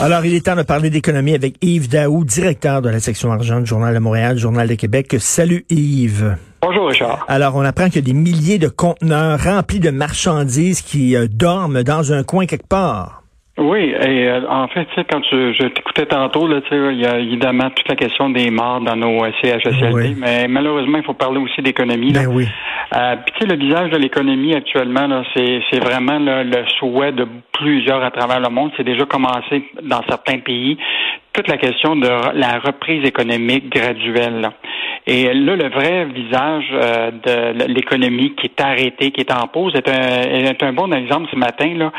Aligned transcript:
Alors, 0.00 0.24
il 0.24 0.34
est 0.34 0.44
temps 0.44 0.56
de 0.56 0.62
parler 0.62 0.90
d'économie 0.90 1.34
avec 1.34 1.54
Yves 1.62 1.88
Daou, 1.88 2.24
directeur 2.24 2.82
de 2.82 2.88
la 2.88 2.98
section 2.98 3.30
argent 3.30 3.60
du 3.60 3.66
Journal 3.66 3.94
de 3.94 4.00
Montréal, 4.00 4.36
Journal 4.36 4.66
de 4.66 4.74
Québec. 4.74 5.14
Salut 5.20 5.64
Yves. 5.70 6.36
Bonjour 6.62 6.88
Richard. 6.88 7.24
Alors, 7.28 7.54
on 7.54 7.60
apprend 7.60 7.86
qu'il 7.86 7.96
y 7.96 7.98
a 7.98 8.02
des 8.02 8.12
milliers 8.12 8.58
de 8.58 8.66
conteneurs 8.66 9.38
remplis 9.38 9.78
de 9.78 9.90
marchandises 9.90 10.82
qui 10.82 11.14
euh, 11.14 11.28
dorment 11.30 11.84
dans 11.84 12.12
un 12.12 12.24
coin 12.24 12.46
quelque 12.46 12.66
part. 12.66 13.23
Oui, 13.56 13.82
et 13.82 14.28
euh, 14.28 14.40
en 14.50 14.66
fait, 14.66 14.88
quand 15.08 15.20
tu, 15.20 15.54
je 15.54 15.68
t'écoutais 15.68 16.06
tantôt, 16.06 16.48
là, 16.48 16.60
il 16.72 17.00
y 17.00 17.06
a 17.06 17.18
évidemment 17.18 17.70
toute 17.70 17.88
la 17.88 17.94
question 17.94 18.30
des 18.30 18.50
morts 18.50 18.80
dans 18.80 18.96
nos 18.96 19.20
CHSLD, 19.20 20.16
mais 20.18 20.48
malheureusement, 20.48 20.98
il 20.98 21.04
faut 21.04 21.14
parler 21.14 21.38
aussi 21.38 21.62
d'économie. 21.62 22.12
Ben 22.12 22.26
oui. 22.26 22.48
Euh, 22.96 23.16
puis 23.24 23.34
tu 23.34 23.40
sais, 23.40 23.54
le 23.54 23.56
visage 23.56 23.90
de 23.90 23.96
l'économie 23.96 24.56
actuellement, 24.56 25.06
là, 25.06 25.22
c'est, 25.36 25.60
c'est 25.70 25.78
vraiment 25.78 26.18
le 26.18 26.64
souhait 26.78 27.12
de 27.12 27.28
plusieurs 27.52 28.02
à 28.02 28.10
travers 28.10 28.40
le 28.40 28.48
monde. 28.48 28.72
C'est 28.76 28.84
déjà 28.84 29.04
commencé 29.04 29.64
dans 29.82 30.02
certains 30.08 30.38
pays. 30.38 30.76
Toute 31.34 31.48
la 31.48 31.56
question 31.56 31.96
de 31.96 32.06
la 32.06 32.60
reprise 32.60 33.04
économique 33.04 33.68
graduelle. 33.68 34.50
Et 35.04 35.34
là, 35.34 35.56
le 35.56 35.68
vrai 35.68 36.04
visage 36.04 36.64
euh, 36.72 37.10
de 37.10 37.64
l'économie 37.72 38.36
qui 38.36 38.46
est 38.46 38.60
arrêté, 38.60 39.10
qui 39.10 39.20
est 39.20 39.32
en 39.32 39.48
pause, 39.48 39.74
est 39.74 39.88
un, 39.88 40.52
est 40.52 40.62
un 40.62 40.72
bon 40.72 40.92
exemple 40.92 41.26
ce 41.32 41.36
matin 41.36 41.74
là, 41.74 41.92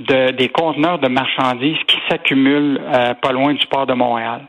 de, 0.00 0.32
des 0.32 0.48
conteneurs 0.48 0.98
de 0.98 1.06
marchandises 1.08 1.78
qui 1.86 1.98
s'accumulent 2.08 2.80
euh, 2.82 3.14
pas 3.14 3.30
loin 3.30 3.54
du 3.54 3.64
port 3.68 3.86
de 3.86 3.94
Montréal. 3.94 4.40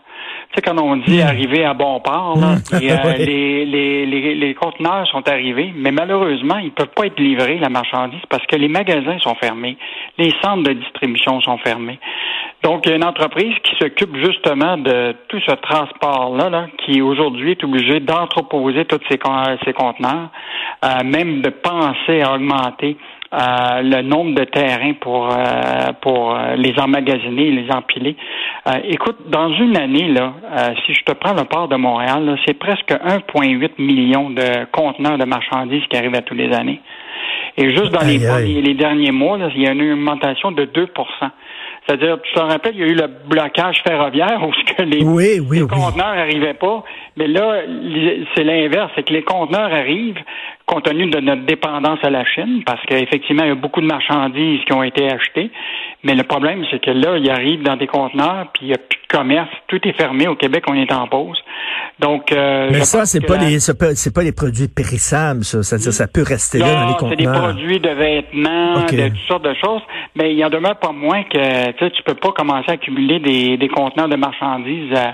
Tu 0.51 0.55
sais, 0.55 0.61
quand 0.61 0.77
on 0.81 0.97
dit 0.97 1.19
hmm. 1.19 1.27
arriver 1.27 1.63
à 1.63 1.73
bon 1.73 1.99
port, 2.01 2.37
là, 2.37 2.55
hmm. 2.55 2.75
euh, 2.75 3.13
les, 3.17 3.65
les, 3.65 4.05
les, 4.05 4.35
les, 4.35 4.53
conteneurs 4.53 5.07
sont 5.07 5.27
arrivés, 5.27 5.71
mais 5.75 5.91
malheureusement, 5.91 6.57
ils 6.57 6.71
peuvent 6.71 6.91
pas 6.93 7.05
être 7.05 7.19
livrés, 7.19 7.57
la 7.57 7.69
marchandise, 7.69 8.21
parce 8.29 8.45
que 8.47 8.57
les 8.57 8.67
magasins 8.67 9.17
sont 9.19 9.35
fermés, 9.35 9.77
les 10.17 10.33
centres 10.41 10.63
de 10.63 10.73
distribution 10.73 11.39
sont 11.39 11.57
fermés. 11.59 11.99
Donc, 12.63 12.85
il 12.85 12.89
y 12.89 12.93
a 12.93 12.97
une 12.97 13.05
entreprise 13.05 13.55
qui 13.63 13.75
s'occupe 13.77 14.15
justement 14.17 14.77
de 14.77 15.15
tout 15.29 15.39
ce 15.47 15.55
transport-là, 15.55 16.49
là, 16.49 16.67
qui 16.85 17.01
aujourd'hui 17.01 17.51
est 17.51 17.63
obligée 17.63 18.01
d'entreposer 18.01 18.85
tous 18.85 18.99
ces, 19.09 19.19
ces 19.65 19.73
conteneurs, 19.73 20.29
euh, 20.83 21.03
même 21.05 21.41
de 21.41 21.49
penser 21.49 22.21
à 22.21 22.35
augmenter 22.35 22.97
euh, 23.33 23.81
le 23.81 24.01
nombre 24.01 24.35
de 24.35 24.43
terrains 24.43 24.93
pour 24.93 25.29
euh, 25.31 25.93
pour 26.01 26.37
les 26.57 26.73
emmagasiner 26.77 27.47
et 27.47 27.51
les 27.51 27.71
empiler. 27.71 28.15
écoute, 28.85 29.17
dans 29.29 29.53
une 29.53 29.77
année 29.77 30.09
là, 30.09 30.33
si 30.85 30.93
je 30.93 31.03
te 31.03 31.13
prends 31.13 31.33
le 31.33 31.45
port 31.45 31.67
de 31.67 31.75
Montréal, 31.75 32.37
c'est 32.45 32.57
presque 32.57 32.91
1,8 32.91 33.71
million 33.79 34.29
de 34.29 34.65
conteneurs 34.71 35.17
de 35.17 35.25
marchandises 35.25 35.83
qui 35.89 35.97
arrivent 35.97 36.15
à 36.15 36.21
tous 36.21 36.35
les 36.35 36.53
années. 36.53 36.81
Et 37.57 37.69
juste 37.69 37.91
dans 37.91 38.05
les, 38.05 38.61
les, 38.61 38.73
derniers 38.73 39.11
mois, 39.11 39.37
là, 39.37 39.49
il 39.53 39.61
y 39.61 39.67
a 39.67 39.71
une 39.71 39.91
augmentation 39.93 40.51
de 40.51 40.63
2% 40.63 40.87
c'est-à-dire, 41.87 42.21
tu 42.21 42.33
te 42.33 42.39
rappelles, 42.39 42.75
il 42.75 42.81
y 42.81 42.83
a 42.83 42.87
eu 42.87 42.95
le 42.95 43.07
blocage 43.07 43.81
ferroviaire 43.83 44.41
où 44.47 44.51
que 44.51 44.83
les, 44.83 44.99
conteneurs 45.67 46.15
n'arrivaient 46.15 46.53
pas. 46.53 46.83
Mais 47.17 47.27
là, 47.27 47.61
c'est 48.35 48.43
l'inverse, 48.43 48.91
c'est 48.95 49.03
que 49.03 49.13
les 49.13 49.23
conteneurs 49.23 49.73
arrivent 49.73 50.21
compte 50.71 50.85
tenu 50.85 51.07
de 51.07 51.19
notre 51.19 51.43
dépendance 51.43 51.99
à 52.03 52.09
la 52.09 52.23
Chine, 52.23 52.63
parce 52.65 52.81
qu'effectivement, 52.85 53.43
il 53.43 53.49
y 53.49 53.51
a 53.51 53.55
beaucoup 53.55 53.81
de 53.81 53.87
marchandises 53.87 54.61
qui 54.65 54.73
ont 54.73 54.83
été 54.83 55.11
achetées. 55.11 55.51
Mais 56.03 56.15
le 56.15 56.23
problème, 56.23 56.63
c'est 56.71 56.83
que 56.83 56.91
là, 56.91 57.17
ils 57.17 57.29
arrivent 57.29 57.63
dans 57.63 57.77
des 57.77 57.87
conteneurs, 57.87 58.47
puis 58.53 58.65
il 58.65 58.67
n'y 58.69 58.73
a 58.73 58.77
plus 58.77 58.99
de 58.99 59.17
commerce. 59.17 59.49
Tout 59.67 59.79
est 59.87 59.93
fermé. 59.93 60.27
Au 60.27 60.35
Québec, 60.35 60.63
on 60.67 60.73
est 60.73 60.91
en 60.91 61.07
pause. 61.07 61.37
Donc, 61.99 62.31
euh, 62.31 62.69
mais 62.71 62.81
ça, 62.81 63.05
c'est 63.05 63.21
pas 63.21 63.37
les, 63.37 63.59
c'est 63.59 64.13
pas 64.13 64.23
les 64.23 64.31
produits 64.31 64.67
périssables, 64.67 65.43
ça. 65.43 65.61
C'est-à-dire, 65.61 65.93
ça 65.93 66.07
peut 66.07 66.23
rester 66.23 66.57
là 66.57 66.73
dans 66.73 66.87
les 66.87 66.93
conteneurs. 66.95 67.11
c'est 67.11 67.15
des 67.17 67.25
produits 67.25 67.79
de 67.79 67.89
vêtements, 67.89 68.73
de 68.81 69.09
toutes 69.09 69.27
sortes 69.27 69.45
de 69.45 69.53
choses. 69.53 69.81
Mais 70.15 70.31
il 70.31 70.37
y 70.37 70.43
en 70.43 70.49
demeure 70.49 70.77
pas 70.77 70.91
moins 70.91 71.23
que, 71.23 71.71
tu 71.71 71.77
sais, 71.79 71.91
tu 71.91 72.03
peux 72.03 72.15
pas 72.15 72.31
commencer 72.31 72.69
à 72.69 72.73
accumuler 72.73 73.19
des, 73.19 73.57
des 73.57 73.67
conteneurs 73.69 74.09
de 74.09 74.15
marchandises 74.15 74.91
euh, 74.93 75.11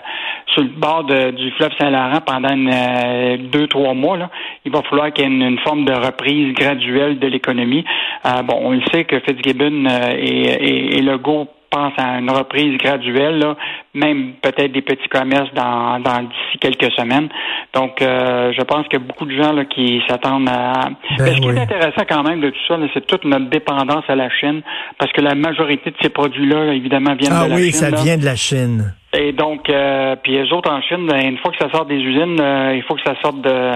sur 0.54 0.64
le 0.64 0.70
bord 0.70 1.04
du 1.04 1.52
fleuve 1.52 1.72
Saint-Laurent 1.78 2.22
pendant 2.26 2.56
euh, 2.56 3.38
deux, 3.38 3.68
trois 3.68 3.94
mois. 3.94 4.18
Là. 4.18 4.30
Il 4.66 4.72
va 4.72 4.82
falloir 4.84 5.12
qu'il 5.12 5.26
y 5.26 5.28
ait 5.28 5.48
une, 5.48 5.60
forme 5.60 5.86
de 5.86 5.94
reprise 5.94 6.54
graduelle 6.54 7.20
de 7.20 7.28
l'économie. 7.28 7.84
Euh, 8.26 8.42
bon, 8.44 8.58
on 8.62 8.72
le 8.72 8.82
sait 8.92 9.04
que 9.04 9.20
Fitzgibbon 9.20 9.86
et, 10.18 10.77
et, 10.78 10.98
et 10.98 11.02
Legault 11.02 11.48
pense 11.70 11.94
à 11.98 12.20
une 12.20 12.32
reprise 12.32 12.78
graduelle, 12.78 13.40
là, 13.40 13.56
même 13.94 14.34
peut-être 14.42 14.72
des 14.72 14.82
petits 14.82 15.08
commerces 15.10 15.54
dans, 15.54 16.00
dans 16.00 16.22
d'ici 16.22 16.58
quelques 16.60 16.92
semaines. 16.94 17.30
Donc, 17.74 18.02
euh, 18.02 18.52
je 18.58 18.62
pense 18.64 18.88
qu'il 18.88 19.00
y 19.00 19.04
a 19.04 19.06
beaucoup 19.06 19.26
de 19.26 19.36
gens 19.36 19.52
là, 19.52 19.66
qui 19.66 20.02
s'attendent 20.08 20.50
à. 20.50 20.90
Ben 21.18 21.36
ce 21.36 21.42
qui 21.42 21.48
est 21.48 21.60
intéressant 21.60 22.04
quand 22.08 22.24
même 22.24 22.42
de 22.42 22.50
tout 22.50 22.66
ça, 22.68 22.78
c'est 22.94 23.06
toute 23.06 23.26
notre 23.26 23.50
dépendance 23.50 24.04
à 24.08 24.16
la 24.16 24.30
Chine, 24.30 24.62
parce 24.98 25.12
que 25.12 25.22
la 25.22 25.36
majorité 25.36 25.92
de 25.92 25.96
ces 26.02 26.10
produits-là, 26.10 26.74
évidemment, 26.74 27.16
viennent 27.16 27.34
ah 27.34 27.46
de 27.46 27.50
la 27.50 27.58
Chine. 27.58 27.84
Ah 27.84 27.88
oui, 27.88 27.96
ça 27.96 28.04
vient 28.04 28.18
de 28.18 28.26
la 28.26 28.36
Chine. 28.36 28.94
Et 29.14 29.32
donc, 29.32 29.70
euh, 29.70 30.16
puis 30.22 30.34
les 30.34 30.52
autres 30.52 30.72
en 30.72 30.82
Chine, 30.82 31.08
ben, 31.08 31.30
une 31.30 31.38
fois 31.38 31.52
que 31.52 31.58
ça 31.58 31.72
sort 31.72 31.86
des 31.86 31.96
usines, 31.96 32.40
euh, 32.40 32.76
il 32.76 32.84
faut 32.84 32.96
que 32.96 33.02
ça 33.06 33.16
sorte 33.22 33.42
de 33.42 33.72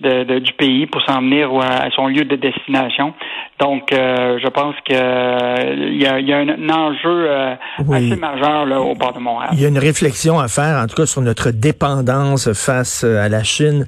de, 0.00 0.38
du 0.38 0.52
pays 0.52 0.86
pour 0.86 1.02
s'en 1.02 1.20
venir 1.20 1.50
à, 1.60 1.90
son 1.94 2.08
lieu 2.08 2.24
de 2.24 2.36
destination. 2.36 3.14
Donc, 3.60 3.92
euh, 3.92 4.38
je 4.42 4.48
pense 4.48 4.74
qu'il 4.84 4.96
y, 4.96 6.06
a, 6.06 6.20
y 6.20 6.32
a 6.32 6.38
un, 6.38 6.68
enjeu 6.68 7.26
euh, 7.30 7.54
assez 7.78 8.16
majeur 8.16 8.66
là, 8.66 8.80
au 8.80 8.94
port 8.94 9.14
de 9.14 9.18
Montréal. 9.18 9.50
Il 9.54 9.60
y 9.60 9.64
a 9.64 9.68
une 9.68 9.78
réflexion 9.78 10.38
à 10.38 10.48
faire, 10.48 10.76
en 10.82 10.86
tout 10.86 10.96
cas, 10.96 11.06
sur 11.06 11.22
notre 11.22 11.50
dépendance 11.50 12.52
face 12.52 13.04
euh, 13.04 13.24
à 13.24 13.28
la 13.28 13.42
Chine. 13.42 13.86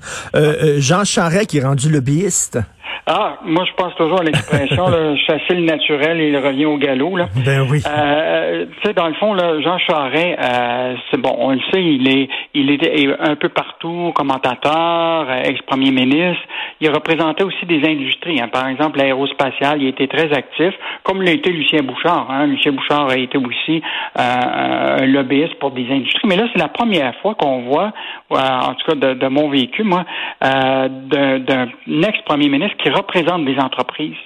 Jean 0.79 1.05
Charest 1.05 1.51
qui 1.51 1.59
est 1.59 1.65
rendu 1.65 1.91
lobbyiste. 1.91 2.59
Ah, 3.07 3.39
moi 3.45 3.65
je 3.65 3.73
pense 3.75 3.95
toujours 3.97 4.21
à 4.21 4.25
l'expression 4.25 4.87
chasser 5.27 5.55
le 5.55 5.63
naturel 5.63 6.21
et 6.21 6.29
il 6.29 6.37
revient 6.37 6.67
au 6.67 6.77
galop. 6.77 7.17
Là. 7.17 7.29
Ben 7.45 7.67
oui. 7.71 7.83
Euh, 7.87 8.67
tu 8.67 8.89
sais, 8.89 8.95
dans 8.95 9.09
le 9.09 9.15
fond, 9.15 9.35
là, 9.35 9.61
Jean 9.61 9.79
Charest, 9.79 10.39
euh, 10.39 10.95
c'est 11.11 11.21
bon, 11.21 11.35
on 11.39 11.53
le 11.53 11.61
sait, 11.73 11.83
il 11.83 12.09
est 12.09 12.29
il 12.55 12.71
était 12.71 13.09
un 13.21 13.37
peu 13.37 13.49
partout, 13.49 14.13
commentateur, 14.15 15.27
euh, 15.29 15.43
ex-premier 15.43 15.91
ministre. 15.91 16.43
Il 16.81 16.91
représentait 16.91 17.45
aussi 17.45 17.67
des 17.67 17.87
industries. 17.87 18.41
Hein. 18.41 18.49
Par 18.49 18.69
exemple, 18.69 18.99
l'aérospatiale, 18.99 19.83
il 19.83 19.89
était 19.89 20.07
très 20.07 20.33
actif, 20.33 20.75
comme 21.03 21.23
l'a 21.23 21.33
été 21.33 21.51
Lucien 21.51 21.83
Bouchard. 21.83 22.29
Hein. 22.31 22.47
Lucien 22.47 22.73
Bouchard 22.73 23.09
a 23.11 23.17
été 23.17 23.39
aussi 23.39 23.83
euh, 24.19 24.99
un 25.01 25.07
lobbyiste 25.07 25.55
pour 25.59 25.71
des 25.73 25.87
industries. 25.91 26.27
Mais 26.27 26.37
là, 26.37 26.49
c'est 26.53 26.59
la 26.59 26.69
première 26.69 27.15
fois 27.17 27.35
qu'on 27.35 27.63
voit, 27.63 27.93
en 28.31 28.75
tout 28.75 28.87
cas 28.87 28.95
de, 28.95 29.15
de 29.15 29.29
mon 29.29 29.49
vécu, 29.49 29.83
moi, 29.85 30.05
d'un 30.41 31.69
ex-premier 32.03 32.49
ministre 32.49 32.77
qui 32.79 32.91
représente 32.91 33.45
des 33.45 33.59
entreprises. 33.59 34.17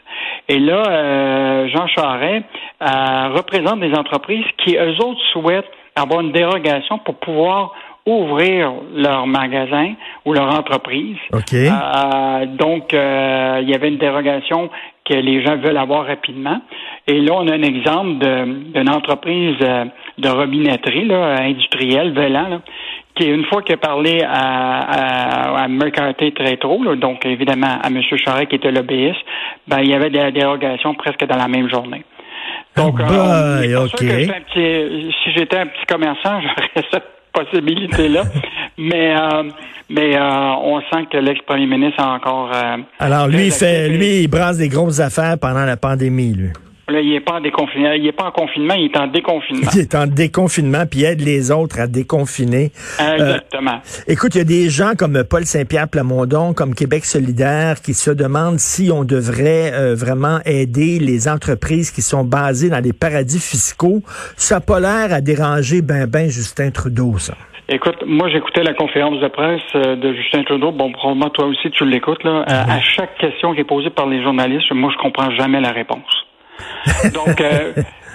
Et 0.49 0.59
là, 0.59 0.83
euh, 0.89 1.69
Jean 1.69 1.87
Charest 1.87 2.45
euh, 2.83 3.29
représente 3.35 3.81
des 3.81 3.95
entreprises 3.95 4.45
qui, 4.59 4.77
eux 4.77 4.97
autres, 5.05 5.21
souhaitent 5.33 5.71
avoir 5.95 6.21
une 6.21 6.33
dérogation 6.33 6.99
pour 6.99 7.17
pouvoir 7.17 7.73
ouvrir 8.05 8.73
leur 8.95 9.27
magasin 9.27 9.95
ou 10.25 10.33
leur 10.33 10.53
entreprise. 10.53 11.17
Euh, 11.33 12.47
donc, 12.47 12.93
euh, 12.93 13.61
il 13.63 13.71
y 13.71 13.75
avait 13.75 13.89
une 13.89 13.99
dérogation 13.99 14.71
que 15.05 15.15
les 15.15 15.45
gens 15.45 15.57
veulent 15.57 15.77
avoir 15.77 16.07
rapidement. 16.07 16.61
Et 17.07 17.21
là, 17.21 17.35
on 17.37 17.47
a 17.47 17.55
un 17.55 17.63
exemple 17.63 18.25
d'une 18.75 18.89
entreprise 18.89 19.57
de 19.59 20.29
robinetterie 20.29 21.05
là, 21.05 21.37
industrielle, 21.41 22.13
Velan, 22.13 22.49
là, 22.49 22.61
qui, 23.15 23.27
une 23.27 23.45
fois 23.45 23.63
qu'il 23.63 23.75
a 23.75 23.79
parlé 23.79 24.23
à, 24.23 24.31
à, 24.31 25.65
à 25.65 25.69
McCarthy 25.69 26.33
très 26.33 26.57
trop, 26.57 26.95
donc 26.97 27.27
évidemment 27.27 27.79
à 27.83 27.89
M. 27.89 28.01
Charest 28.17 28.49
qui 28.49 28.57
était 28.57 28.71
lobbyiste, 28.71 29.21
ben, 29.69 29.81
il 29.81 29.91
y 29.91 29.95
avait 29.95 30.11
des 30.11 30.33
dérogations 30.33 30.95
presque 30.95 31.25
dans 31.27 31.37
la 31.37 31.49
même 31.49 31.69
journée. 31.69 32.05
Donc, 32.77 32.99
euh, 33.01 33.89
si 34.55 35.33
j'étais 35.37 35.59
un 35.59 35.67
petit 35.67 35.87
commerçant, 35.87 36.41
j'aurais 36.75 36.87
cette 36.91 37.05
possibilité-là. 37.33 38.23
mais 38.79 39.15
euh, 39.15 39.43
mais 39.91 40.17
euh, 40.17 40.21
on 40.21 40.81
sent 40.81 41.07
que 41.13 41.19
l'ex-premier 41.19 41.67
ministre 41.67 42.03
a 42.03 42.15
encore. 42.15 42.51
Alors 42.99 43.29
lui, 43.29 43.47
il 43.47 43.53
fait, 43.53 43.91
lui, 43.91 44.23
il 44.23 44.29
brasse 44.29 44.57
des 44.57 44.69
grosses 44.69 45.01
affaires 45.01 45.37
pendant 45.39 45.67
la 45.67 45.77
pandémie, 45.77 46.33
lui. 46.33 46.51
Là, 46.93 47.01
il 47.01 47.11
n'est 47.11 47.21
pas 47.21 47.35
en 47.35 47.41
déconfinement. 47.41 47.93
Il 47.93 48.07
est 48.07 48.13
pas 48.13 48.25
en 48.25 48.31
confinement, 48.31 48.75
il 48.75 48.85
est 48.85 48.97
en 48.99 49.07
déconfinement. 49.07 49.71
Il 49.75 49.81
est 49.81 49.95
en 49.95 50.07
déconfinement, 50.07 50.85
puis 50.91 51.05
aide 51.05 51.23
les 51.23 51.51
autres 51.51 51.81
à 51.81 51.87
déconfiner. 51.87 52.71
Exactement. 53.01 53.77
Euh, 53.77 54.13
écoute, 54.13 54.35
il 54.35 54.39
y 54.39 54.41
a 54.43 54.45
des 54.45 54.69
gens 54.69 54.93
comme 54.99 55.25
Paul 55.25 55.45
Saint-Pierre 55.45 55.89
Plamondon, 55.89 56.53
comme 56.53 56.75
Québec 56.75 57.07
solidaire, 57.07 57.81
qui 57.81 57.95
se 57.95 58.11
demandent 58.11 58.59
si 58.59 58.91
on 58.93 59.05
devrait 59.05 59.73
euh, 59.73 59.95
vraiment 59.95 60.41
aider 60.45 60.99
les 60.99 61.29
entreprises 61.29 61.91
qui 61.91 62.03
sont 62.03 62.25
basées 62.25 62.69
dans 62.69 62.83
des 62.83 62.93
paradis 62.93 63.41
fiscaux. 63.41 64.03
Ça 64.37 64.57
n'a 64.57 64.61
pas 64.61 64.81
l'air 64.81 65.15
à 65.15 65.23
déranger 65.23 65.81
ben 65.81 66.07
ben 66.07 66.29
Justin 66.29 66.71
Trudeau, 66.71 67.17
ça. 67.17 67.35
Écoute, 67.71 68.05
moi 68.05 68.29
j'écoutais 68.29 68.65
la 68.65 68.75
conférence 68.75 69.19
de 69.19 69.29
presse 69.29 69.63
euh, 69.77 69.97
de 69.97 70.13
Justin 70.13 70.43
Trudeau. 70.43 70.73
Bon, 70.73 70.93
probablement 70.93 71.31
toi 71.31 71.47
aussi 71.47 71.71
tu 71.71 71.87
l'écoutes 71.87 72.23
là. 72.23 72.45
À 72.47 72.81
chaque 72.81 73.17
question 73.17 73.55
qui 73.55 73.61
est 73.61 73.65
posée 73.65 73.89
par 73.89 74.07
les 74.07 74.23
journalistes, 74.23 74.71
moi 74.73 74.91
je 74.93 74.99
comprends 74.99 75.31
jamais 75.31 75.61
la 75.61 75.71
réponse. 75.71 76.27
Donc, 77.15 77.41
euh, 77.41 77.73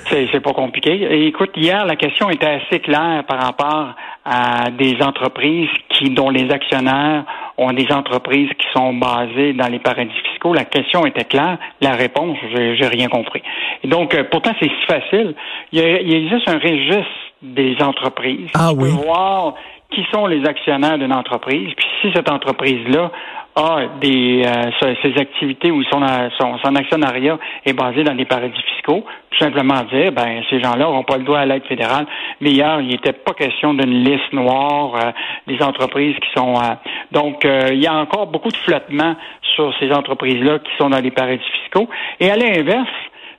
c'est 0.09 0.39
pas 0.39 0.53
compliqué. 0.53 0.91
Et 0.91 1.27
écoute, 1.27 1.51
hier, 1.55 1.85
la 1.85 1.95
question 1.95 2.29
était 2.29 2.47
assez 2.47 2.79
claire 2.79 3.23
par 3.27 3.41
rapport 3.41 3.95
à 4.25 4.69
des 4.71 5.01
entreprises 5.01 5.69
qui, 5.89 6.09
dont 6.09 6.29
les 6.29 6.49
actionnaires 6.51 7.23
ont 7.57 7.73
des 7.73 7.91
entreprises 7.91 8.49
qui 8.57 8.67
sont 8.73 8.93
basées 8.93 9.53
dans 9.53 9.67
les 9.67 9.79
paradis 9.79 10.13
fiscaux. 10.31 10.53
La 10.53 10.65
question 10.65 11.05
était 11.05 11.25
claire. 11.25 11.57
La 11.81 11.91
réponse, 11.91 12.37
j'ai 12.53 12.87
rien 12.87 13.07
compris. 13.07 13.41
Et 13.83 13.87
donc, 13.87 14.13
euh, 14.13 14.23
pourtant, 14.29 14.51
c'est 14.59 14.69
si 14.69 14.85
facile. 14.85 15.35
Il, 15.71 15.79
y 15.79 15.81
a, 15.81 16.01
il 16.01 16.13
existe 16.13 16.47
un 16.47 16.59
registre 16.59 17.05
des 17.41 17.75
entreprises. 17.81 18.49
Ah 18.53 18.71
oui. 18.73 18.89
voir 18.89 19.53
qui 19.89 20.05
sont 20.11 20.27
les 20.27 20.45
actionnaires 20.45 20.97
d'une 20.97 21.13
entreprise. 21.13 21.73
Puis 21.75 21.87
si 22.01 22.11
cette 22.13 22.29
entreprise-là 22.29 23.11
a 23.57 23.87
des 23.99 24.43
euh, 24.45 24.93
ses 25.01 25.19
activités 25.19 25.71
ou 25.71 25.83
son, 25.85 25.99
son, 26.37 26.75
actionnariat 26.75 27.39
est 27.65 27.73
basé 27.73 28.03
dans 28.03 28.13
des 28.13 28.25
paradis 28.25 28.61
fiscaux, 28.75 29.03
tout 29.31 29.37
simplement 29.39 29.81
dire 29.91 30.11
ben 30.11 30.43
ces 30.49 30.61
gens-là 30.61 30.85
n'auront 30.85 31.03
pas 31.03 31.17
le 31.17 31.23
droit 31.23 31.39
à 31.39 31.45
l'aide 31.45 31.65
fédérale. 31.65 32.05
Mais 32.39 32.51
hier, 32.51 32.79
il 32.81 32.87
n'était 32.87 33.13
pas 33.13 33.33
question 33.33 33.73
d'une 33.73 34.03
liste 34.03 34.31
noire 34.31 34.93
euh, 34.95 35.11
des 35.47 35.59
entreprises 35.63 36.15
qui 36.15 36.29
sont 36.35 36.53
euh, 36.55 36.75
donc 37.11 37.45
il 37.45 37.79
y 37.79 37.87
a 37.87 37.95
encore 37.95 38.27
beaucoup 38.27 38.49
de 38.49 38.57
flottement 38.57 39.15
sur 39.55 39.73
ces 39.79 39.91
entreprises-là 39.91 40.59
qui 40.59 40.71
sont 40.77 40.91
dans 40.91 40.99
les 40.99 41.11
paradis 41.11 41.43
fiscaux. 41.63 41.89
Et 42.19 42.29
à 42.29 42.35
l'inverse, 42.35 42.87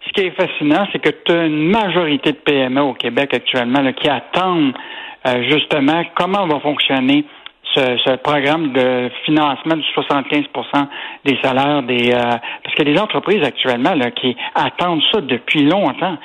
ce 0.06 0.12
qui 0.12 0.26
est 0.26 0.30
fascinant, 0.30 0.86
c'est 0.90 0.98
que 0.98 1.10
tu 1.10 1.32
as 1.32 1.46
une 1.46 1.68
majorité 1.70 2.32
de 2.32 2.38
PME 2.38 2.80
au 2.80 2.94
Québec 2.94 3.34
actuellement 3.34 3.92
qui 3.92 4.08
attendent 4.08 4.72
justement 5.48 6.02
comment 6.16 6.46
va 6.46 6.60
fonctionner 6.60 7.24
ce, 7.78 8.16
programme 8.16 8.72
de 8.72 9.10
financement 9.24 9.76
du 9.76 9.82
75% 9.82 10.86
des 11.24 11.38
salaires 11.42 11.82
des 11.82 12.12
euh, 12.12 12.36
parce 12.64 12.76
que 12.76 12.82
les 12.82 12.98
entreprises 12.98 13.42
actuellement 13.42 13.94
là, 13.94 14.10
qui 14.10 14.36
attendent 14.54 15.02
ça 15.12 15.20
depuis 15.20 15.64
longtemps, 15.64 16.16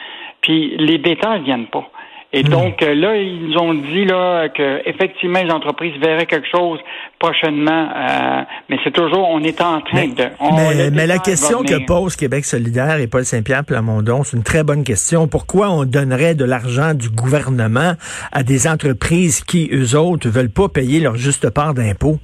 puis 0.42 0.76
les 0.78 0.98
détails 0.98 1.42
viennent 1.44 1.68
pas. 1.68 1.90
Et 2.35 2.44
hmm. 2.44 2.50
donc 2.50 2.81
euh, 2.81 2.95
là, 2.95 3.15
ils 3.15 3.56
ont 3.59 3.75
dit 3.75 4.06
là 4.06 4.50
que 4.50 4.81
effectivement 4.89 5.41
les 5.41 5.51
entreprises 5.51 5.94
verraient 6.01 6.25
quelque 6.25 6.47
chose 6.51 6.80
prochainement, 7.19 7.89
euh, 7.95 8.41
mais 8.69 8.80
c'est 8.83 8.91
toujours 8.91 9.30
on 9.30 9.39
est 9.44 9.62
en 9.62 9.81
train 9.81 10.07
de. 10.07 10.91
mais, 10.91 11.06
la 11.06 11.19
question 11.19 11.62
que 11.62 11.85
pose 11.85 12.15
Québec 12.15 12.44
solidaire 12.44 13.00
et 13.00 13.07
Paul 13.07 13.24
Saint-Pierre 13.24 13.63
Plamondon, 13.63 14.24
c'est 14.24 14.35
une 14.35 14.44
très 14.44 14.63
bonne 14.63 14.83
question. 14.83 15.27
Pourquoi 15.27 15.69
on 15.69 15.85
donnerait 15.85 16.33
de 16.33 16.44
l'argent 16.44 16.95
du 16.95 17.09
gouvernement 17.09 17.94
à 18.31 18.41
des 18.41 18.68
entreprises 18.68 19.44
qui 19.44 19.69
eux 19.71 19.95
autres 19.95 20.27
veulent 20.27 20.51
pas 20.51 20.69
payer 20.69 21.00
leur 21.00 21.15
juste 21.15 21.51
part 21.51 21.75
d'impôts? 21.75 22.18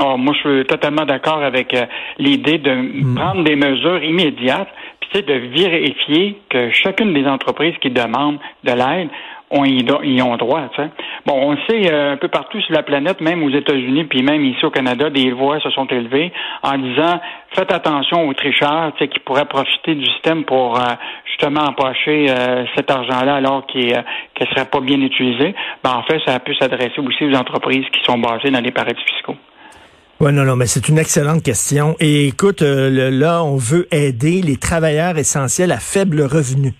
Oh, 0.00 0.16
moi, 0.16 0.32
je 0.34 0.48
suis 0.48 0.66
totalement 0.66 1.04
d'accord 1.04 1.42
avec 1.42 1.74
euh, 1.74 1.84
l'idée 2.18 2.58
de 2.58 2.70
hmm. 2.70 3.16
prendre 3.16 3.42
des 3.42 3.56
mesures 3.56 4.02
immédiates, 4.04 4.68
puis 5.00 5.10
tu 5.10 5.18
sais, 5.18 5.22
de 5.24 5.34
vérifier 5.48 6.38
que 6.48 6.70
chacune 6.70 7.12
des 7.12 7.26
entreprises 7.26 7.74
qui 7.80 7.90
demandent 7.90 8.38
de 8.62 8.70
l'aide 8.70 9.08
on 9.50 9.64
y, 9.64 10.22
ont 10.22 10.36
droit. 10.36 10.68
Bon, 11.26 11.34
on 11.34 11.56
sait 11.68 11.92
euh, 11.92 12.12
un 12.12 12.16
peu 12.16 12.28
partout 12.28 12.60
sur 12.60 12.74
la 12.74 12.82
planète, 12.82 13.20
même 13.20 13.42
aux 13.42 13.50
États-Unis, 13.50 14.04
puis 14.04 14.22
même 14.22 14.44
ici 14.44 14.64
au 14.64 14.70
Canada, 14.70 15.10
des 15.10 15.30
voix 15.30 15.58
se 15.60 15.70
sont 15.70 15.86
élevées 15.86 16.32
en 16.62 16.76
disant 16.78 17.20
faites 17.54 17.72
attention 17.72 18.28
aux 18.28 18.34
tricheurs 18.34 18.92
qui 18.96 19.18
pourraient 19.20 19.46
profiter 19.46 19.94
du 19.94 20.04
système 20.06 20.44
pour 20.44 20.78
euh, 20.78 20.84
justement 21.26 21.62
empocher 21.62 22.26
euh, 22.28 22.64
cet 22.76 22.90
argent-là 22.90 23.36
alors 23.36 23.66
qu'il 23.66 23.88
ne 23.88 24.46
serait 24.46 24.66
pas 24.66 24.80
bien 24.80 25.00
utilisé. 25.00 25.54
Ben, 25.82 25.92
en 25.94 26.02
fait, 26.02 26.20
ça 26.26 26.34
a 26.34 26.40
pu 26.40 26.54
s'adresser 26.54 27.00
aussi 27.00 27.24
aux 27.24 27.34
entreprises 27.34 27.86
qui 27.92 28.02
sont 28.04 28.18
basées 28.18 28.50
dans 28.50 28.60
les 28.60 28.72
paradis 28.72 29.02
fiscaux. 29.14 29.36
Oui, 30.20 30.32
non, 30.32 30.42
non, 30.42 30.56
mais 30.56 30.66
c'est 30.66 30.88
une 30.88 30.98
excellente 30.98 31.44
question. 31.44 31.94
Et 32.00 32.26
écoute, 32.26 32.60
là, 32.60 33.44
on 33.44 33.56
veut 33.56 33.86
aider 33.92 34.42
les 34.42 34.56
travailleurs 34.56 35.16
essentiels 35.16 35.70
à 35.70 35.78
faible 35.78 36.22
revenu. 36.22 36.74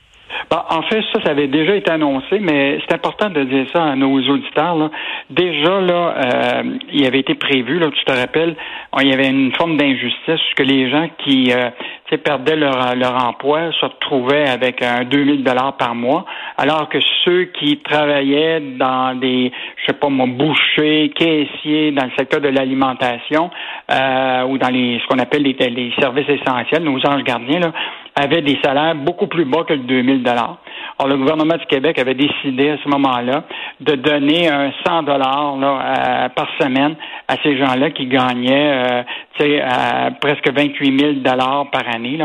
Bah, 0.51 0.65
en 0.71 0.81
fait, 0.83 1.03
ça, 1.13 1.21
ça 1.23 1.31
avait 1.33 1.47
déjà 1.47 1.77
été 1.77 1.91
annoncé, 1.91 2.39
mais 2.41 2.79
c'est 2.81 2.95
important 2.95 3.29
de 3.29 3.45
dire 3.45 3.67
ça 3.73 3.85
à 3.85 3.97
nos 3.97 4.19
auditeurs. 4.19 4.77
Là. 4.77 4.91
Déjà, 5.29 5.81
là, 5.81 6.15
euh, 6.17 6.63
il 6.91 7.07
avait 7.07 7.21
été 7.21 7.35
prévu, 7.35 7.79
là, 7.79 7.89
tu 7.91 8.03
te 8.05 8.13
rappelles, 8.13 8.57
il 9.01 9.09
y 9.09 9.13
avait 9.13 9.29
une 9.29 9.53
forme 9.55 9.77
d'injustice 9.77 10.41
que 10.57 10.63
les 10.63 10.91
gens 10.91 11.09
qui 11.19 11.53
euh, 11.53 11.69
perdaient 12.17 12.57
leur, 12.57 12.95
leur 12.97 13.23
emploi 13.23 13.71
se 13.79 13.85
retrouvaient 13.85 14.49
avec 14.49 14.83
un 14.83 15.05
2000 15.05 15.45
dollars 15.45 15.77
par 15.77 15.95
mois, 15.95 16.25
alors 16.57 16.89
que 16.89 16.99
ceux 17.25 17.45
qui 17.45 17.79
travaillaient 17.79 18.61
dans 18.61 19.15
des, 19.19 19.53
je 19.77 19.87
sais 19.87 19.99
pas 19.99 20.09
moi, 20.09 20.27
bouchers, 20.27 21.13
caissiers, 21.15 21.93
dans 21.93 22.07
le 22.07 22.13
secteur 22.17 22.41
de 22.41 22.49
l'alimentation 22.49 23.51
euh, 23.91 24.45
ou 24.45 24.57
dans 24.57 24.71
les 24.71 24.99
ce 25.01 25.07
qu'on 25.09 25.19
appelle 25.19 25.43
les, 25.43 25.53
les 25.53 25.93
services 25.99 26.29
essentiels, 26.29 26.83
nos 26.83 27.05
anges 27.07 27.25
gardiens, 27.25 27.61
là, 27.61 27.73
avaient 28.19 28.43
des 28.43 28.59
salaires 28.63 28.95
beaucoup 28.95 29.27
plus 29.27 29.45
bas 29.45 29.65
que 29.67 29.75
le 29.75 29.81
2000 29.81 30.23
dollars. 30.23 30.59
Alors, 30.99 31.13
le 31.13 31.19
gouvernement 31.19 31.57
du 31.57 31.67
Québec 31.67 31.99
avait 31.99 32.15
décidé 32.15 32.71
à 32.71 32.79
ce 32.83 32.89
moment-là 32.89 33.45
de 33.81 33.95
donner 33.95 34.49
un 34.49 34.73
100 34.85 35.05
dollars 35.05 35.55
euh, 35.57 36.29
par 36.31 36.49
semaine 36.61 36.97
à 37.29 37.37
ces 37.43 37.57
gens-là 37.57 37.91
qui 37.91 38.07
gagnaient 38.07 38.73
euh, 38.73 39.03
euh, 39.41 40.11
presque 40.21 40.51
28 40.51 41.01
000 41.01 41.13
dollars 41.21 41.67
par 41.71 41.83
année. 41.95 42.19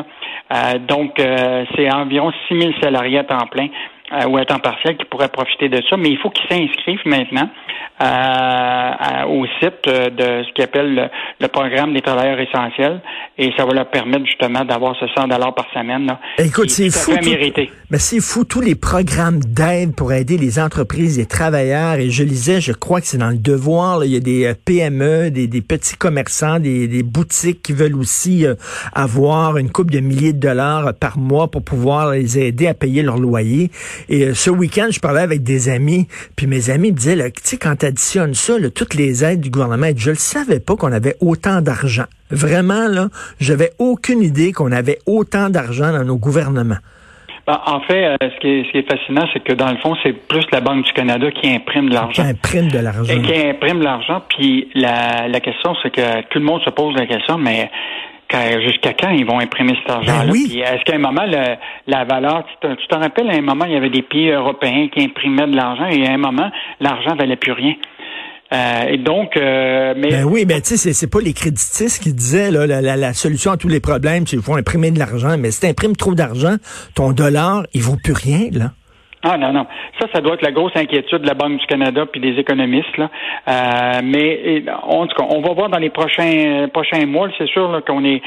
donc, 0.87 1.21
c'est 1.75 1.93
environ 1.93 2.31
6 2.47 2.59
000 2.59 2.73
salariés 2.81 3.19
à 3.19 3.23
temps 3.23 3.47
plein 3.51 3.67
ou 4.27 4.37
à 4.37 4.45
temps 4.45 4.59
partiel 4.59 4.97
qui 4.97 5.05
pourraient 5.05 5.29
profiter 5.29 5.69
de 5.69 5.81
ça, 5.89 5.97
mais 5.97 6.09
il 6.09 6.17
faut 6.17 6.29
qu'ils 6.29 6.49
s'inscrivent 6.49 7.05
maintenant 7.05 7.49
au 9.27 9.45
site 9.59 9.85
de 9.85 10.43
ce 10.43 10.53
qu'ils 10.53 10.63
appelle 10.63 11.09
le, 11.39 11.47
programme 11.47 11.93
des 11.93 12.01
travailleurs 12.01 12.39
essentiels 12.39 13.01
et 13.37 13.51
ça 13.55 13.65
va 13.65 13.73
leur 13.73 13.89
permettre 13.89 14.25
justement 14.25 14.65
d'avoir 14.65 14.95
ce 14.99 15.05
100 15.07 15.27
dollars 15.27 15.53
par 15.53 15.67
semaine. 15.73 16.07
Là, 16.07 16.19
Écoute, 16.37 16.69
c'est 16.69 16.89
fou. 16.89 17.13
mais 17.89 17.99
c'est 17.99 18.19
fou 18.21 18.43
tous 18.43 18.61
les 18.61 18.75
programmes 18.75 19.39
d'aide 19.39 19.95
pour 19.95 20.13
aider 20.13 20.37
les 20.37 20.59
entreprises, 20.59 21.17
les 21.17 21.25
travailleurs. 21.25 21.95
Et 21.95 22.09
je 22.09 22.23
lisais, 22.23 22.61
je 22.61 22.71
crois 22.71 23.01
que 23.01 23.07
c'est 23.07 23.17
dans 23.17 23.29
le 23.29 23.37
devoir. 23.37 24.03
il 24.03 24.11
y 24.11 24.17
a 24.17 24.19
des 24.19 24.45
euh, 24.45 24.53
PME, 24.65 25.31
des, 25.31 25.47
des 25.47 25.61
petits 25.61 25.95
commerçants, 25.95 26.59
des, 26.59 26.87
des, 26.87 27.03
boutiques 27.03 27.61
qui 27.61 27.73
veulent 27.73 27.95
aussi 27.95 28.45
euh, 28.45 28.55
avoir 28.93 29.57
une 29.57 29.69
coupe 29.69 29.91
de 29.91 29.99
milliers 29.99 30.33
de 30.33 30.39
dollars 30.39 30.93
par 30.99 31.17
mois 31.17 31.49
pour 31.49 31.63
pouvoir 31.63 32.11
les 32.11 32.39
aider 32.39 32.67
à 32.67 32.73
payer 32.73 33.03
leur 33.03 33.17
loyer. 33.17 33.69
Et 34.09 34.25
euh, 34.25 34.33
ce 34.33 34.49
week-end, 34.49 34.87
je 34.91 34.99
parlais 34.99 35.21
avec 35.21 35.43
des 35.43 35.69
amis, 35.69 36.07
puis 36.35 36.47
mes 36.47 36.69
amis 36.69 36.91
me 36.91 36.97
disaient, 36.97 37.31
tu 37.31 37.41
sais, 37.43 37.57
quand 37.57 37.77
tu 37.77 37.85
additionnes 37.85 38.33
ça, 38.33 38.53
toutes 38.73 38.93
les 38.95 39.23
aides 39.23 39.41
du 39.41 39.49
gouvernement, 39.49 39.87
je 39.95 40.11
ne 40.11 40.15
savais 40.15 40.59
pas 40.59 40.75
qu'on 40.75 40.91
avait 40.91 41.15
autant 41.21 41.61
d'argent. 41.61 42.05
Vraiment, 42.31 42.87
là, 42.87 43.09
j'avais 43.39 43.71
aucune 43.79 44.21
idée 44.21 44.51
qu'on 44.51 44.71
avait 44.71 44.99
autant 45.05 45.49
d'argent 45.49 45.91
dans 45.91 46.03
nos 46.03 46.17
gouvernements. 46.17 46.77
Ben, 47.45 47.59
en 47.65 47.81
fait, 47.81 48.05
euh, 48.05 48.15
ce, 48.21 48.39
qui 48.39 48.47
est, 48.47 48.63
ce, 48.63 48.71
qui 48.71 48.77
est, 48.77 48.89
fascinant, 48.89 49.27
c'est 49.33 49.43
que 49.43 49.51
dans 49.51 49.69
le 49.69 49.77
fond, 49.77 49.95
c'est 50.01 50.13
plus 50.13 50.45
la 50.53 50.61
Banque 50.61 50.85
du 50.85 50.93
Canada 50.93 51.29
qui 51.29 51.49
imprime 51.49 51.89
de 51.89 51.93
l'argent. 51.93 52.23
Qui 52.23 52.29
imprime 52.29 52.69
de 52.69 52.79
l'argent. 52.79 53.21
Qui 53.21 53.35
imprime 53.35 53.79
de 53.79 53.83
l'argent. 53.83 54.21
Puis 54.29 54.69
la, 54.75 55.27
la 55.27 55.39
question, 55.41 55.75
c'est 55.83 55.89
que 55.89 56.21
tout 56.29 56.39
le 56.39 56.45
monde 56.45 56.61
se 56.61 56.69
pose 56.69 56.95
la 56.95 57.05
question, 57.05 57.37
mais 57.37 57.69
jusqu'à 58.61 58.93
quand 58.93 59.09
ils 59.09 59.25
vont 59.25 59.39
imprimer 59.39 59.73
cet 59.81 59.91
argent-là? 59.91 60.31
Ben 60.31 60.35
est-ce 60.35 60.83
qu'à 60.83 60.95
un 60.95 60.99
moment, 60.99 61.25
la 61.87 62.05
valeur, 62.05 62.45
tu 62.61 62.87
te 62.87 62.95
rappelles, 62.95 63.29
à 63.29 63.33
un 63.33 63.41
moment, 63.41 63.65
il 63.65 63.73
y 63.73 63.77
avait 63.77 63.89
des 63.89 64.01
pays 64.01 64.29
européens 64.29 64.87
qui 64.93 65.03
imprimaient 65.03 65.47
de 65.47 65.55
l'argent 65.55 65.87
et 65.87 66.07
à 66.07 66.11
un 66.11 66.17
moment, 66.17 66.49
l'argent 66.79 67.15
valait 67.15 67.35
plus 67.35 67.51
rien. 67.51 67.75
Euh, 68.53 68.83
et 68.87 68.97
donc, 68.97 69.35
euh, 69.35 69.95
mais 69.97 70.09
ben 70.09 70.25
oui, 70.25 70.45
mais 70.47 70.61
tu 70.61 70.77
sais, 70.77 70.93
c'est 70.93 71.09
pas 71.09 71.21
les 71.21 71.33
créditistes 71.33 72.03
qui 72.03 72.13
disaient 72.13 72.51
là, 72.51 72.67
la, 72.67 72.95
la, 72.95 73.13
solution 73.13 73.51
à 73.51 73.57
tous 73.57 73.67
les 73.67 73.79
problèmes, 73.79 74.27
c'est 74.27 74.35
qu'il 74.35 74.45
faut 74.45 74.55
imprimer 74.55 74.91
de 74.91 74.99
l'argent. 74.99 75.37
Mais 75.39 75.49
si 75.49 75.61
tu 75.61 75.65
imprimes 75.65 75.95
trop 75.95 76.13
d'argent, 76.13 76.57
ton 76.93 77.13
dollar, 77.13 77.63
il 77.73 77.81
vaut 77.81 77.97
plus 78.01 78.13
rien 78.13 78.49
là. 78.51 78.71
Ah 79.25 79.37
non, 79.37 79.53
non. 79.53 79.65
Ça, 79.99 80.07
ça 80.13 80.19
doit 80.19 80.33
être 80.33 80.41
la 80.41 80.51
grosse 80.51 80.75
inquiétude 80.75 81.19
de 81.19 81.27
la 81.27 81.33
Banque 81.33 81.57
du 81.57 81.65
Canada 81.65 82.05
puis 82.05 82.19
des 82.19 82.37
économistes. 82.37 82.97
Là. 82.97 83.09
Euh, 83.47 84.01
mais 84.03 84.63
en 84.83 85.07
tout 85.07 85.15
cas, 85.15 85.25
on 85.29 85.41
va 85.41 85.53
voir 85.53 85.69
dans 85.69 85.79
les 85.79 85.89
prochains 85.89 86.67
prochains 86.73 87.05
mois. 87.05 87.29
C'est 87.37 87.47
sûr 87.47 87.81
qu'on 87.87 88.03
est 88.03 88.21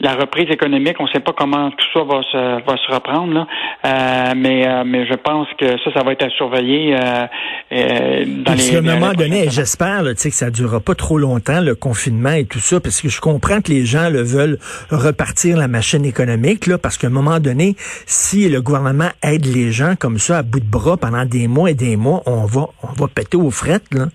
la 0.00 0.14
reprise 0.14 0.50
économique. 0.50 0.96
On 0.98 1.04
ne 1.04 1.10
sait 1.10 1.20
pas 1.20 1.32
comment 1.36 1.70
tout 1.70 1.86
ça 1.94 2.02
va 2.02 2.22
se 2.22 2.64
va 2.66 2.76
se 2.76 2.92
reprendre. 2.92 3.32
Là. 3.32 3.46
Euh, 3.86 4.32
mais 4.36 4.66
euh, 4.66 4.82
mais 4.84 5.06
je 5.06 5.14
pense 5.14 5.46
que 5.56 5.78
ça, 5.84 5.92
ça 5.94 6.02
va 6.02 6.12
être 6.12 6.24
à 6.24 6.30
surveiller 6.30 6.96
euh, 6.96 7.26
euh 7.72 8.24
dans 8.44 8.54
les. 8.54 8.74
À 8.74 8.78
un 8.78 8.82
moment 8.82 9.12
donné, 9.12 9.48
j'espère 9.50 10.02
que 10.02 10.30
ça 10.30 10.46
ne 10.46 10.50
durera 10.50 10.80
pas 10.80 10.96
trop 10.96 11.18
longtemps 11.18 11.60
le 11.60 11.76
confinement 11.76 12.32
et 12.32 12.44
tout 12.44 12.58
ça, 12.58 12.80
parce 12.80 13.00
que 13.00 13.08
je 13.08 13.20
comprends 13.20 13.60
que 13.60 13.70
les 13.70 13.84
gens 13.84 14.10
le 14.10 14.22
veulent 14.22 14.58
repartir 14.90 15.56
la 15.56 15.68
machine 15.68 16.04
économique 16.04 16.66
là, 16.66 16.76
parce 16.76 16.98
qu'à 16.98 17.06
un 17.06 17.10
moment 17.10 17.38
donné, 17.38 17.76
si 18.06 18.48
le 18.48 18.60
gouvernement 18.60 19.10
aide 19.22 19.46
les 19.46 19.70
gens 19.70 19.94
comme 19.96 20.18
ça 20.18 20.39
bout 20.42 20.60
de 20.60 20.70
bras 20.70 20.96
pendant 20.96 21.24
des 21.24 21.48
mois 21.48 21.70
et 21.70 21.74
des 21.74 21.96
mois, 21.96 22.22
on 22.26 22.44
va, 22.44 22.68
on 22.82 22.92
va 23.00 23.08
péter 23.08 23.36
aux 23.36 23.50
frettes, 23.50 23.92
là. 23.92 24.06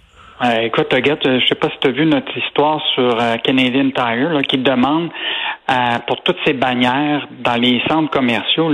écoute, 0.63 0.93
Agathe, 0.93 1.23
je 1.23 1.45
sais 1.47 1.55
pas 1.55 1.69
si 1.69 1.77
tu 1.81 1.87
as 1.89 1.91
vu 1.91 2.05
notre 2.05 2.37
histoire 2.37 2.81
sur 2.93 3.19
euh, 3.19 3.35
Canadian 3.37 3.89
Tire 3.91 4.41
qui 4.47 4.57
demande 4.57 5.09
euh, 5.69 5.73
pour 6.07 6.21
toutes 6.23 6.37
ces 6.45 6.53
bannières 6.53 7.27
dans 7.39 7.59
les 7.59 7.81
centres 7.89 8.11
commerciaux 8.11 8.69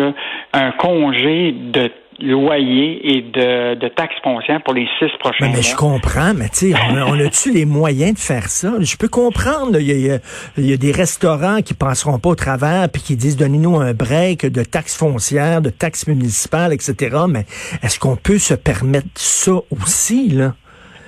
un 0.54 0.72
congé 0.72 1.52
de 1.52 1.92
loyer 2.22 3.18
et 3.18 3.22
de, 3.22 3.76
de 3.76 3.88
taxes 3.88 4.16
foncières 4.24 4.62
pour 4.64 4.74
les 4.74 4.88
six 5.00 5.10
prochains 5.20 5.48
mais, 5.48 5.54
mais 5.56 5.62
je 5.62 5.76
comprends, 5.76 6.34
mais 6.34 6.50
tu 6.50 6.72
sais, 6.72 6.74
on, 7.08 7.20
a-tu 7.20 7.52
les 7.52 7.66
moyens 7.66 8.14
de 8.14 8.20
faire 8.20 8.48
ça? 8.48 8.74
Je 8.80 8.96
peux 8.98 9.08
comprendre, 9.08 9.80
il 9.80 9.88
y, 9.88 10.12
a, 10.12 10.20
il 10.58 10.66
y, 10.66 10.74
a, 10.74 10.78
des 10.78 10.92
restaurants 10.92 11.62
qui 11.62 11.74
passeront 11.74 12.20
pas 12.20 12.30
au 12.30 12.36
travers 12.36 12.88
puis 12.90 13.02
qui 13.02 13.16
disent 13.16 13.38
donnez-nous 13.38 13.80
un 13.80 13.94
break 13.94 14.46
de 14.46 14.64
taxes 14.64 14.98
foncières, 14.98 15.62
de 15.62 15.70
taxes 15.70 16.08
municipales, 16.08 16.74
etc. 16.74 17.18
Mais 17.28 17.46
est-ce 17.84 18.00
qu'on 18.00 18.16
peut 18.16 18.40
se 18.40 18.54
permettre 18.54 19.08
ça 19.16 19.54
aussi, 19.72 20.30
là? 20.30 20.54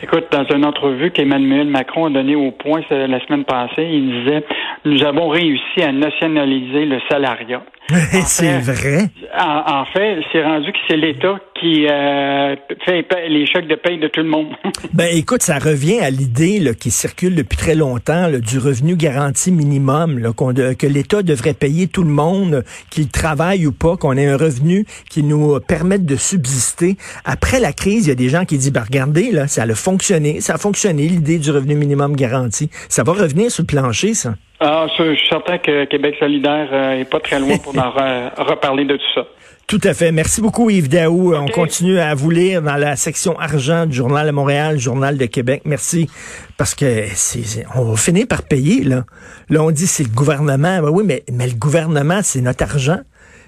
Écoute, 0.03 0.25
dans 0.31 0.43
une 0.53 0.65
entrevue 0.65 1.11
qu'Emmanuel 1.11 1.67
Macron 1.69 2.07
a 2.07 2.09
donnée 2.09 2.35
au 2.35 2.51
point 2.51 2.81
la 2.89 3.25
semaine 3.25 3.45
passée, 3.45 3.87
il 3.89 4.23
disait 4.23 4.43
Nous 4.83 5.01
avons 5.01 5.29
réussi 5.29 5.81
à 5.81 5.93
nationaliser 5.93 6.83
le 6.83 6.99
salariat. 7.09 7.61
c'est 8.25 8.59
vrai? 8.59 9.09
En, 9.37 9.85
fait, 9.85 10.17
c'est 10.31 10.43
rendu 10.43 10.71
que 10.71 10.77
c'est 10.87 10.95
l'État 10.95 11.37
qui 11.59 11.87
euh, 11.89 12.55
fait 12.85 13.05
les 13.27 13.45
chèques 13.45 13.67
de 13.67 13.75
paye 13.75 13.99
de 13.99 14.07
tout 14.07 14.21
le 14.21 14.29
monde. 14.29 14.47
ben 14.93 15.07
écoute, 15.11 15.41
ça 15.41 15.59
revient 15.59 15.99
à 15.99 16.09
l'idée 16.09 16.73
qui 16.79 16.91
circule 16.91 17.35
depuis 17.35 17.57
très 17.57 17.75
longtemps 17.75 18.29
du 18.29 18.57
revenu 18.57 18.95
garanti 18.95 19.51
minimum, 19.51 20.19
là, 20.19 20.31
que 20.33 20.87
l'État 20.87 21.23
devrait 21.23 21.53
payer 21.53 21.87
tout 21.87 22.03
le 22.03 22.09
monde, 22.09 22.63
qu'il 22.89 23.09
travaille 23.09 23.67
ou 23.67 23.71
pas, 23.71 23.97
qu'on 23.97 24.17
ait 24.17 24.27
un 24.27 24.37
revenu 24.37 24.85
qui 25.09 25.23
nous 25.23 25.59
permette 25.59 26.05
de 26.05 26.15
subsister. 26.15 26.97
Après 27.25 27.59
la 27.59 27.73
crise, 27.73 28.05
il 28.05 28.09
y 28.09 28.11
a 28.11 28.15
des 28.15 28.29
gens 28.29 28.45
qui 28.45 28.57
disent, 28.57 28.71
ben 28.71 28.83
regardez, 28.83 29.31
là, 29.31 29.47
ça 29.47 29.63
a 29.63 29.75
fonctionné, 29.75 30.41
ça 30.41 30.55
a 30.55 30.57
fonctionné, 30.57 31.07
l'idée 31.07 31.39
du 31.39 31.51
revenu 31.51 31.75
minimum 31.75 32.15
garanti. 32.15 32.69
Ça 32.89 33.03
va 33.03 33.13
revenir 33.13 33.51
sur 33.51 33.63
le 33.63 33.67
plancher, 33.67 34.13
ça. 34.13 34.35
Ah, 34.65 34.87
je, 34.97 35.13
suis 35.15 35.27
certain 35.27 35.57
que 35.57 35.83
Québec 35.83 36.15
solidaire 36.17 36.71
n'est 36.71 37.01
euh, 37.01 37.05
pas 37.05 37.19
très 37.19 37.37
loin 37.37 37.57
pour 37.57 37.77
en 37.77 37.91
reparler 38.37 38.85
de 38.85 38.95
tout 38.95 39.13
ça. 39.13 39.27
Tout 39.67 39.81
à 39.83 39.93
fait. 39.93 40.13
Merci 40.13 40.39
beaucoup, 40.39 40.69
Yves 40.69 40.87
Daou. 40.87 41.35
On 41.35 41.47
continue 41.47 41.99
à 41.99 42.15
vous 42.15 42.29
lire 42.29 42.61
dans 42.61 42.77
la 42.77 42.95
section 42.95 43.37
argent 43.37 43.85
du 43.85 43.93
Journal 43.93 44.25
de 44.25 44.31
Montréal, 44.31 44.79
Journal 44.79 45.17
de 45.17 45.25
Québec. 45.25 45.63
Merci. 45.65 46.09
Parce 46.57 46.75
que 46.75 47.07
c'est, 47.13 47.65
on 47.75 47.83
va 47.83 47.97
finir 47.97 48.25
par 48.25 48.43
payer, 48.43 48.83
là. 48.85 49.03
Là, 49.49 49.63
on 49.63 49.71
dit 49.71 49.85
c'est 49.85 50.03
le 50.03 50.15
gouvernement. 50.15 50.81
Ben 50.81 50.89
oui, 50.89 51.03
mais, 51.05 51.23
mais 51.29 51.47
le 51.47 51.55
gouvernement, 51.55 52.19
c'est 52.23 52.39
notre 52.39 52.63
argent 52.63 52.99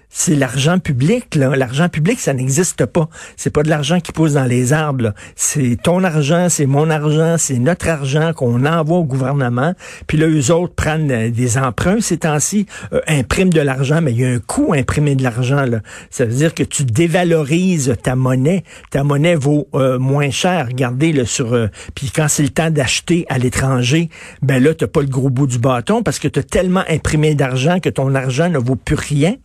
c'est 0.09 0.35
l'argent 0.35 0.79
public. 0.79 1.35
L'argent 1.35 1.89
public, 1.89 2.19
ça 2.19 2.33
n'existe 2.33 2.85
pas. 2.85 3.09
C'est 3.35 3.49
pas 3.49 3.63
de 3.63 3.69
l'argent 3.69 3.99
qui 3.99 4.11
pousse 4.11 4.33
dans 4.33 4.45
les 4.45 4.73
arbres. 4.73 5.13
C'est 5.35 5.77
ton 5.81 6.03
argent, 6.03 6.47
c'est 6.49 6.65
mon 6.65 6.89
argent, 6.89 7.35
c'est 7.37 7.59
notre 7.59 7.89
argent 7.89 8.31
qu'on 8.33 8.65
envoie 8.65 8.97
au 8.97 9.03
gouvernement. 9.03 9.73
Puis 10.07 10.17
là, 10.17 10.27
eux 10.27 10.51
autres 10.51 10.73
prennent 10.73 11.11
euh, 11.11 11.29
des 11.29 11.57
emprunts 11.57 11.99
ces 12.01 12.19
temps-ci, 12.19 12.65
euh, 12.93 13.01
impriment 13.07 13.49
de 13.49 13.61
l'argent, 13.61 14.01
mais 14.01 14.11
il 14.11 14.21
y 14.21 14.25
a 14.25 14.29
un 14.29 14.39
coût 14.39 14.73
à 14.73 14.77
imprimer 14.77 15.15
de 15.15 15.23
l'argent. 15.23 15.65
Ça 16.09 16.25
veut 16.25 16.33
dire 16.33 16.53
que 16.53 16.63
tu 16.63 16.85
dévalorises 16.85 17.95
ta 18.01 18.15
monnaie. 18.15 18.63
Ta 18.91 19.03
monnaie 19.03 19.35
vaut 19.35 19.67
euh, 19.73 19.99
moins 19.99 20.29
cher. 20.29 20.67
Regardez 20.67 21.11
le 21.11 21.25
sur. 21.25 21.67
puis 21.93 22.11
quand 22.15 22.27
c'est 22.27 22.43
le 22.43 22.49
temps 22.49 22.69
d'acheter 22.69 23.25
à 23.29 23.37
l'étranger, 23.37 24.09
ben 24.41 24.63
là, 24.63 24.73
t'as 24.73 24.87
pas 24.87 25.01
le 25.01 25.07
gros 25.07 25.29
bout 25.29 25.47
du 25.47 25.59
bâton 25.59 26.03
parce 26.03 26.19
que 26.19 26.27
tu 26.27 26.43
tellement 26.43 26.83
imprimé 26.89 27.35
d'argent 27.35 27.79
que 27.79 27.89
ton 27.89 28.15
argent 28.15 28.49
ne 28.49 28.57
vaut 28.57 28.75
plus 28.75 28.95
rien 28.95 29.35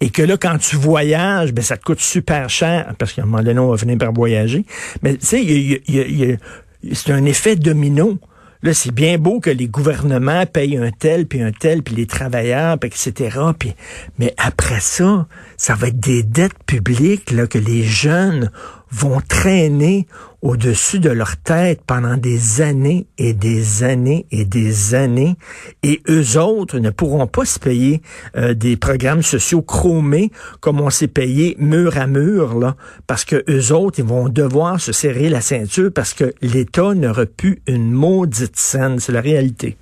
et 0.00 0.10
que 0.10 0.22
là, 0.22 0.36
quand 0.36 0.58
tu 0.58 0.76
voyages, 0.76 1.52
ben, 1.52 1.62
ça 1.62 1.76
te 1.76 1.84
coûte 1.84 2.00
super 2.00 2.48
cher, 2.48 2.94
parce 2.98 3.12
qu'à 3.12 3.22
un 3.22 3.26
moment 3.26 3.42
donné, 3.42 3.58
on 3.58 3.70
va 3.70 3.76
finir 3.76 3.98
par 3.98 4.12
voyager. 4.12 4.64
Mais 5.02 5.16
tu 5.16 5.26
sais, 5.26 6.30
c'est 6.92 7.12
un 7.12 7.24
effet 7.24 7.56
domino. 7.56 8.18
Là, 8.62 8.74
c'est 8.74 8.92
bien 8.92 9.18
beau 9.18 9.38
que 9.40 9.50
les 9.50 9.68
gouvernements 9.68 10.44
payent 10.46 10.78
un 10.78 10.90
tel, 10.90 11.26
puis 11.26 11.42
un 11.42 11.52
tel, 11.52 11.82
puis 11.82 11.94
les 11.94 12.06
travailleurs, 12.06 12.78
puis 12.78 12.90
etc. 12.90 13.38
Puis, 13.56 13.74
mais 14.18 14.34
après 14.36 14.80
ça, 14.80 15.26
ça 15.58 15.74
va 15.74 15.88
être 15.88 16.00
des 16.00 16.22
dettes 16.22 16.64
publiques 16.66 17.26
que 17.26 17.58
les 17.58 17.82
jeunes 17.82 18.50
vont 18.90 19.20
traîner 19.20 20.06
au-dessus 20.40 21.00
de 21.00 21.10
leur 21.10 21.36
tête 21.36 21.80
pendant 21.84 22.16
des 22.16 22.62
années 22.62 23.06
et 23.18 23.34
des 23.34 23.82
années 23.82 24.24
et 24.30 24.44
des 24.44 24.94
années. 24.94 25.36
Et 25.82 26.00
eux 26.08 26.38
autres 26.38 26.78
ne 26.78 26.90
pourront 26.90 27.26
pas 27.26 27.44
se 27.44 27.58
payer 27.58 28.00
euh, 28.36 28.54
des 28.54 28.76
programmes 28.76 29.22
sociaux 29.22 29.62
chromés 29.62 30.30
comme 30.60 30.80
on 30.80 30.90
s'est 30.90 31.08
payé 31.08 31.56
mur 31.58 31.98
à 31.98 32.06
mur, 32.06 32.58
là, 32.58 32.76
parce 33.08 33.24
que 33.24 33.44
eux 33.50 33.72
autres, 33.72 33.98
ils 33.98 34.04
vont 34.04 34.28
devoir 34.28 34.80
se 34.80 34.92
serrer 34.92 35.28
la 35.28 35.40
ceinture 35.40 35.90
parce 35.92 36.14
que 36.14 36.32
l'État 36.40 36.94
n'aura 36.94 37.26
plus 37.26 37.60
une 37.66 37.90
maudite 37.90 38.56
scène. 38.56 39.00
C'est 39.00 39.12
la 39.12 39.20
réalité. 39.20 39.76